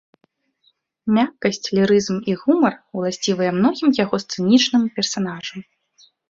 [1.17, 5.59] Мяккасць, лірызм і гумар уласцівыя многім яго сцэнічным персанажам.